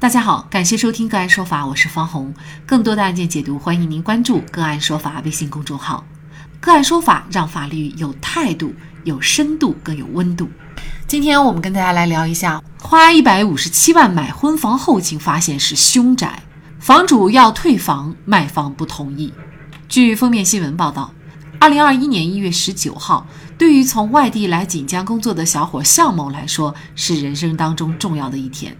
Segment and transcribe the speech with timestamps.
[0.00, 2.32] 大家好，感谢收听个案说法，我是方红。
[2.64, 6.02] 更多的案件解读，欢迎您关注个案说法微信公众号。
[6.58, 8.72] 个案说法让法律有态度、
[9.04, 10.48] 有深度、更有温度。
[11.06, 16.44] 今天我们跟大家来聊一下，花一百五十七万买婚房后，竟发现是凶宅，
[16.78, 19.34] 房主要退房，卖方不同意。
[19.86, 21.12] 据封面新闻报道，
[21.58, 23.26] 二零二一年一月十九号，
[23.58, 28.74] 对于从外地来锦江工作的小伙向某来说，是人生当中重要的一天。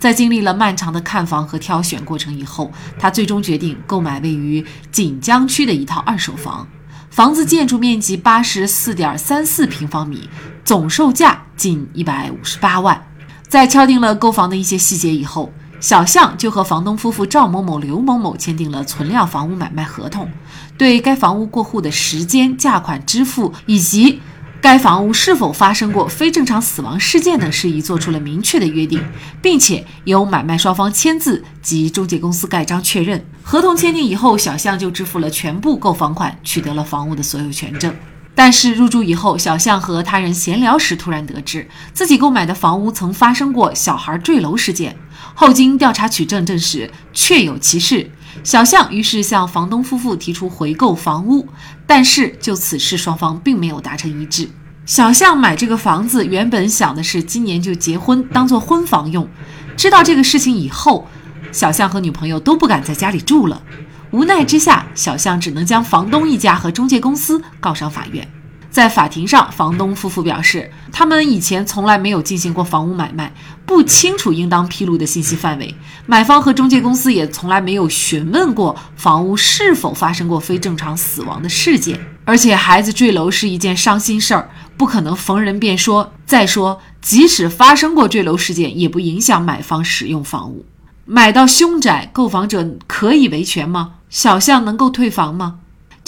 [0.00, 6.66] 在经历了漫长的看房和挑选过程以后，他最终决定购买位于锦江区的一套二手房。
[7.10, 10.26] 房子建筑面积八十四点三四平方米，
[10.64, 13.06] 总售价近一百五十八万。
[13.46, 20.30] 在敲定了购房的一些细节以后，小向就和房东夫妇赵某某、刘某某签订了存量房屋买卖合同，
[20.78, 24.22] 对该房屋过户的时间、价款支付以及。
[24.62, 29.02] 该房屋是否发生过非正常死亡事件等事宜做出了明确的约定，
[29.40, 33.24] 并且由买卖双方签字及中介公司盖章确认。
[33.42, 37.94] 合同签订以后，小向就支付了全部购房款，取得了房屋的所有权证。
[38.34, 44.94] 但是入住以后，小向和他人闲聊时，突然得知自己购买的房屋曾发生过小孩坠楼事件。
[45.34, 48.10] 后经调查取证证实，确有其事。
[48.42, 51.48] 小向于是向房东夫妇提出回购房屋，
[51.86, 54.48] 但是就此事双方并没有达成一致。
[54.86, 59.28] 小向买这个房子原本想的是今年就结婚，当做婚房用。
[59.76, 61.06] 知道这个事情以后，
[61.52, 63.62] 小向和女朋友都不敢在家里住了。
[64.10, 68.26] 无奈之下，小向只能将房东一家和中介公司告上法院。
[68.70, 73.32] 在法庭上，房东夫妇表示，他们以前从来没有进行过房屋买卖，
[73.66, 75.74] 不清楚应当披露的信息范围。
[76.06, 81.98] 买方和中介公司也从来没有询问过房屋是否发生过非正常死亡的事件。
[82.24, 86.12] 而且，孩子坠楼是一件伤心事儿，不可能逢人便说。
[86.24, 90.64] 再说，即使发生过坠楼事件，也不影响买方使用房屋。
[91.06, 93.94] 买到凶宅，购房者可以维权吗？
[94.08, 95.59] 小象能够退房吗？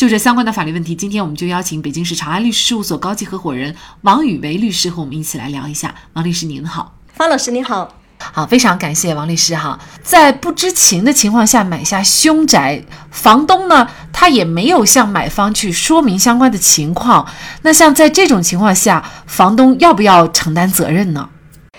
[0.03, 5.95] 就这相关的法律问题，今天我们就邀请北京市长安律师事务所高级合伙人王宇维律师和我们一起来聊一下。
[6.15, 9.79] 王律师您好，方老师您好，好，非常感谢王律师哈。
[10.03, 17.25] 在不知情的情况下买下凶宅，房东呢他也没有向买方去说明相关的情况。
[17.63, 21.29] 那像在这种情况下，房东要不要承担责任呢？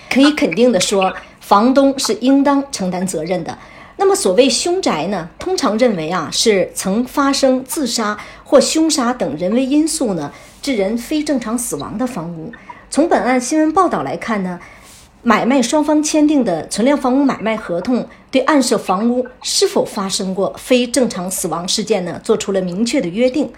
[0.08, 3.58] 可以肯定的说，房东是应当承担责任的。
[4.04, 12.52] 那么，所谓凶宅呢，通常认为啊，是曾发生自杀或凶杀等人为因素呢，致人非正常死亡的房屋。
[12.90, 14.60] 从本案新闻报道来看呢，
[15.22, 23.50] 买卖双方签订的存量房屋买卖合同，对案涉房屋是否发生过非正常死亡事件呢，做出了明确的约定。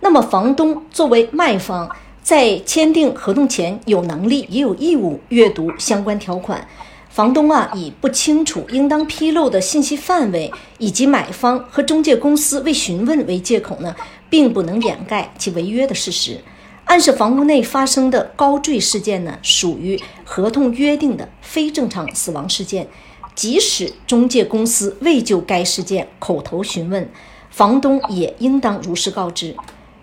[0.00, 1.88] 那么，房东作为卖方，
[2.22, 6.68] 在签订合同前，有能力也有义务阅读相关条款。
[7.14, 13.94] 房东啊，以不清楚应当披露的信息范围，以及买方和中介公司未询问为借口呢，
[14.28, 16.40] 并不能掩盖其违约的事实。
[16.86, 22.88] 案涉房屋内发生的高坠事件呢，属于合同约定的非正常死亡事件，
[23.36, 27.08] 即使中介公司未就该事件口头询问，
[27.48, 29.54] 房东也应当如实告知。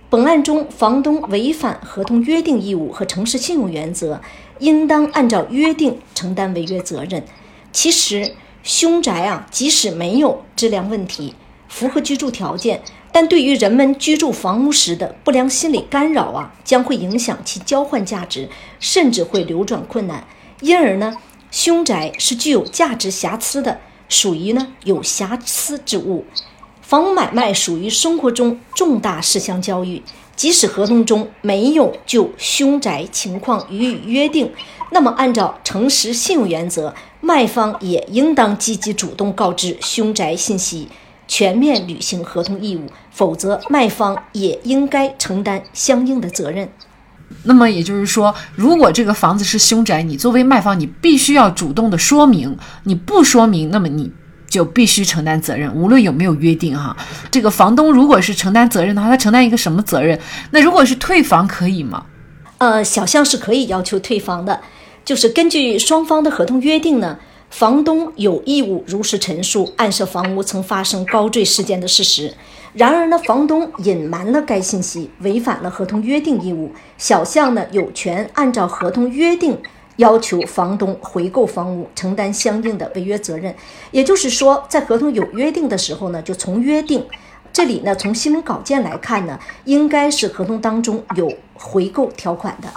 [0.10, 4.22] 本案中，房东违反合同约定义务和诚实信用原则，
[4.62, 7.24] 应当按照约定承担违约责任。
[7.74, 11.34] 其实，凶宅啊，即使没有质量问题，
[11.68, 18.50] 符合居住条件，但对于人们居住房屋时的不良心理干扰啊，将会影响其交换价值，
[18.80, 20.26] 甚至会流转困难。
[20.62, 21.18] 因而呢，
[21.50, 26.26] 凶宅是具有价值瑕疵的，属于呢有瑕疵之物。
[26.82, 30.04] 房屋买卖属于生活中重大事项交易，
[30.42, 34.52] 即使合同中没有就凶宅情况予以约定，
[34.92, 40.88] 那么按照诚实信用原则，卖方也应当积极主动告知凶宅信息，
[41.28, 46.68] 全面履行合同义务，否则卖方也应该承担相应的责任。
[47.44, 54.12] 那么也就是说，如果这个房子是凶宅，你作为卖方，你必须要主动的说明，你不说明，那么你。
[54.52, 56.96] 就必须承担责任，无论有没有约定哈。
[57.32, 60.20] 这个房东如果是承担责任的话，他承担一个什么责任？
[60.52, 62.04] 那如果是退房可以吗？
[62.58, 64.60] 呃，小项是可以要求退房的，
[65.06, 67.18] 就是根据双方的合同约定呢，
[67.50, 72.34] 房东有义务如实陈述案涉房屋曾发生高坠事件的事实。
[72.74, 79.58] 然而呢，房东隐瞒了该信息，违反了合同约定义务，小项呢有权按照合同约定。
[80.02, 83.56] 要求房东回购房屋，承担相应的违约责任。
[83.92, 87.06] 也就是说，在合同有约定的时候呢，就从约定。
[87.54, 92.68] 这里呢，从新闻稿件来看呢，应该是合同当中有回购条款的。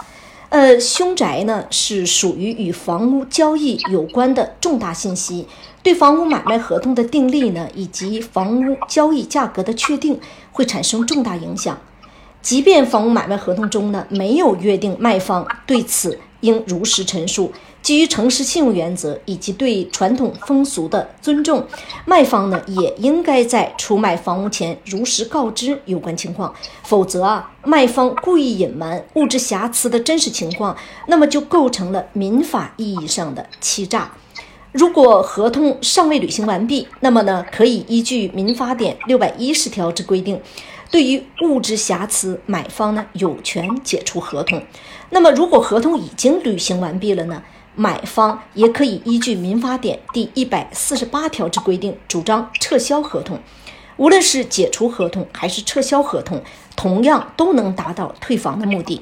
[0.49, 5.47] 呃，凶宅呢是属于与房屋交易有关的重大信息，
[5.81, 10.19] 对房屋买卖合同的订立呢，以及房屋交易价格的确定
[10.51, 11.77] 会产生重大影响。
[12.41, 17.51] 即便房屋买卖合同中呢没有约定卖方对此应如实陈述。
[17.81, 21.63] 基于诚实信用原则以及对传统风俗的尊重，
[22.05, 26.51] 卖方呢也应该在出卖房屋前如实告知有关情况，
[26.83, 30.75] 否则啊，卖方故意隐瞒物质瑕疵的真实情况，
[31.07, 34.11] 那么就构成了民法意义上的欺诈。
[34.75, 40.41] 如果合同尚未履行完毕，那么呢，可以依据民法典六百一十条之规定，
[40.91, 44.61] 对于物质瑕疵，买方呢有权解除合同。
[45.11, 47.41] 那么如果合同已经履行完毕了呢？
[47.73, 53.39] 买方也可以依据《民法典》第一百四十八条之规定，主张撤销合同。
[53.95, 56.43] 无论是解除合同还是撤销合同，
[56.75, 59.01] 同样都能达到退房的目的。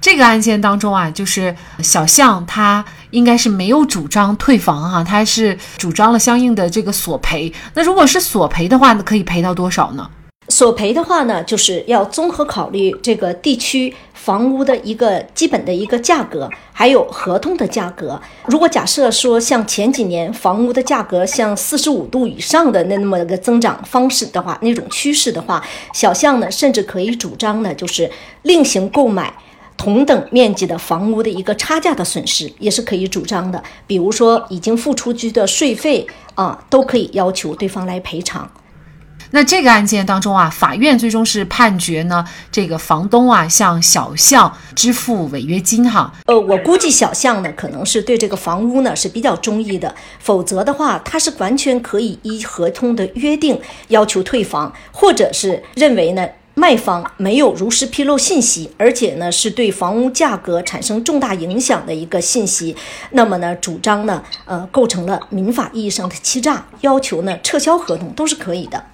[0.00, 7.52] 这个案件当中啊，就是小向他应该是没有主张退房哈，他是主张了相应的这个索赔。
[7.74, 10.10] 那如果是索赔的话，可以赔到多少呢？
[10.48, 18.20] 索赔的话呢，就是要综合考虑这个地区房屋的一个基本的一个价格，还有合同的价格。
[18.46, 25.64] 如果假设说像前几年房屋的价格像四十五度以上的那那么个增长方式的话，那种趋势的话，
[25.94, 28.10] 小象呢甚至可以主张呢，就是
[28.42, 29.32] 另行购买
[29.80, 33.62] 同等面积的房屋的一个差价的损失，也是可以主张的。
[33.86, 38.50] 比如说已经付出去的税费啊，都可以要求对方来赔偿。
[39.30, 42.22] 那这个案件当中啊，法院最终是判决呢，
[42.52, 46.12] 这个房东啊向小象支付违约金哈。
[46.26, 56.28] 呃，我估计小象呢可能是对这个房屋呢是比较中意的，否则的话他是完全可以依合同的约定要求退房，或者是认为呢
[56.60, 62.76] 卖方没有如实披露信息，而且呢是对房屋价格产生重大影响的一个信息，
[63.12, 68.84] 那么呢主张呢呃构成了民法意义上的欺诈，要求呢撤销合同都是可以的。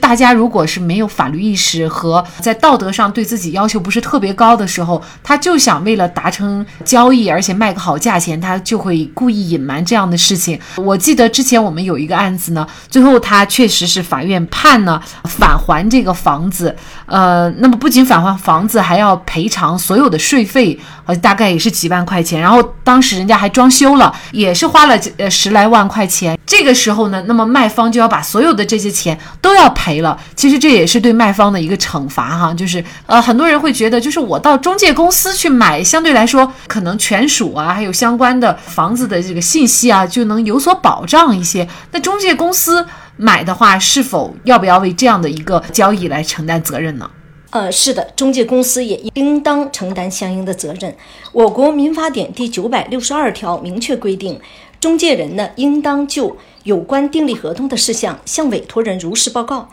[0.00, 10.58] 大家如果是没有法律意识和在道德上对自己要求不是特别高的时候，他就想为了达成交易，而且卖个好价钱，他就会故意隐瞒这样的事情。
[10.76, 16.74] 我记得之前我们有一个案子呢，最后他确实是法院判呢返还这个房子，
[17.06, 22.40] 呃，那么不仅返还房子，还要赔偿所有的税费，呃，大概也是几万块钱。
[22.40, 26.37] 然后当时人家还装修了，也是花了呃十来万块钱。
[26.48, 29.68] 这个时候呢，那么卖方就要把所有的这些钱都要。
[29.78, 41.68] 赔了，其实这也是对卖方的一个惩罚哈，就是呃，很多人会觉得，就是我到中介公司去买，相对来说可能权属啊，还有相关的房子的这个信息啊，就能有所保障一些。
[41.92, 42.84] 那中介公司
[43.18, 47.08] 买的话，是否要不要为这样的一个交易来承担责任呢？
[47.50, 50.94] 呃，是的，中介公司也应当承担相应的责任。
[51.32, 54.38] 我国民法典第九百六十二条明确规定，
[54.78, 59.70] 中介人呢，应当就有关订立合同的事项向委托人如实报告。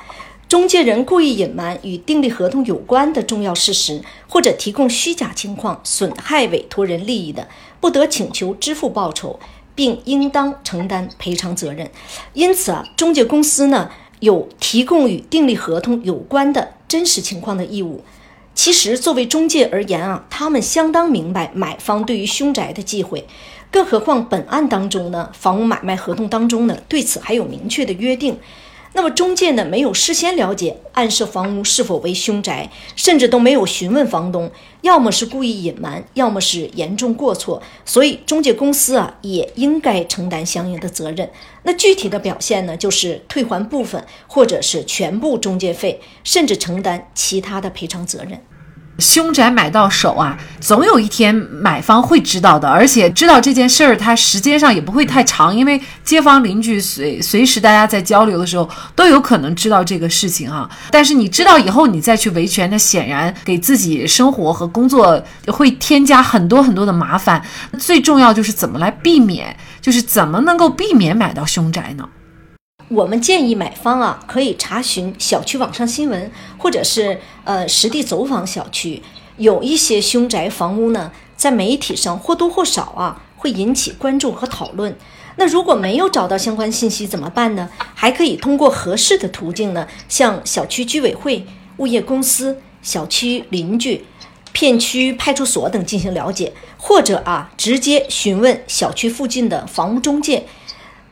[0.47, 7.49] 中介人故意隐瞒与订立合同有关的重要事实，或者提供虚假情况，损害委托人利益的，
[7.81, 9.37] 不得请求支付报酬，
[9.73, 11.91] 并应当承担赔偿责任。
[12.31, 13.89] 因此啊，中介公司呢
[14.21, 16.71] 有提供与订立合同有关的。
[16.95, 18.05] 真实情况的义务，
[18.53, 23.27] 其实作为中介而言啊，他们相当明白买方对于凶宅的忌讳，
[23.69, 28.37] 更何况本案当中呢，房屋买卖合同当中呢，对此还有明确的约定。
[28.95, 34.49] 那么中介呢，没有事先了解暗示房屋是否为凶宅，甚至都没有询问房东，
[34.83, 41.29] 要么是故意隐瞒，要么是严重过错，所以中介公司啊也应该承担相应的责任。
[41.63, 48.41] 那具体的表现呢，就是退还部分或者是全部中介费，甚至承担其他的赔偿责任。
[48.97, 60.69] 凶宅买到手啊，总有一天买方会知道的，而且知道这件事儿，它时间上也不会太长，因为街坊邻居随随时大家在交流的时候都有可能知道这个事情哈。
[60.89, 67.41] 但是你知道以后你再去维权，那显然给自己生活和工作会添加很多很多的麻烦。
[67.77, 72.07] 最重要就是怎么来避免，就是怎么能够避免买到凶宅呢？
[72.89, 79.01] 我们建议买方啊，可以查询小区网上新闻，或者是呃实地走访小区。
[79.37, 84.95] 有一些凶宅房屋呢，在媒体上或多或少啊会引起关注和讨论。
[85.37, 87.67] 那如果没有找到相关信息怎么办呢？
[87.95, 91.45] 还可以通过合适的途径呢，向小区居委会、
[91.77, 94.05] 物业公司、小区邻居、
[94.51, 100.45] 片区派出所等进行了解，或者啊直接询问小区附近的房屋中介。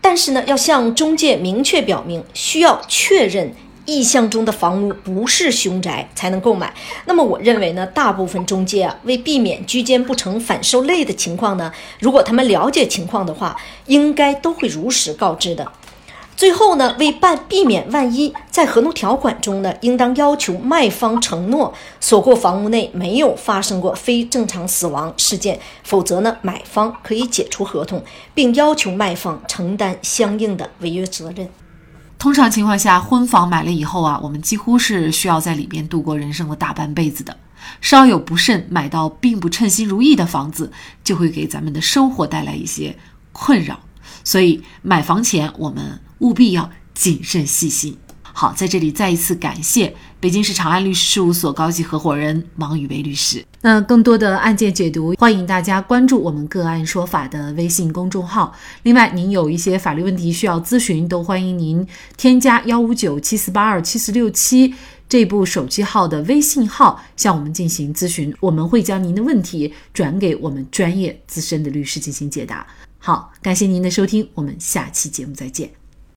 [0.03, 3.55] 但是呢，要向中介明确表明需要确认
[3.85, 6.73] 意向中的房屋不是凶宅才能购买。
[7.05, 13.55] 那么我认为呢，大部分中介啊，为避免居间不成反受累的情况呢，如果他们了解情况的话，
[13.85, 15.71] 应该都会如实告知的。
[16.35, 31.47] 最后呢，为办避免万一，在合同条款中呢，应当要求卖方承诺所购房屋内没有发生过非正常死亡事件，否则呢，买方可以解除合同，并要求卖方承担相应的违约责任。
[32.17, 37.37] 通常情况下，婚房买了以后啊，我们几乎是需要在里边度过人生的大半辈子的。
[37.79, 40.71] 稍有不慎，买到并不称心如意的房子，
[41.03, 42.97] 就会给咱们的生活带来一些
[43.31, 43.79] 困扰。
[44.23, 47.95] 所以，买房前我们务必要谨慎细心。
[48.35, 53.45] 好，在这里再一次感谢北京市长安律师事务所高级合伙人王宇威律师。
[53.61, 58.51] 那更多的案件解读，欢迎大家关注我们“个案说法”的微信公众号。
[58.81, 61.87] 另外，您有一些法律问题需要咨询，都欢迎您
[62.17, 64.73] 添加幺五九七四八二七四六七
[65.07, 72.65] 这部手机号的微信号向我们进行咨询，我们会将您的问题转给我们专业资深的律师进行解答。
[72.97, 75.82] 好，感谢您的收听，我们下期节目再见。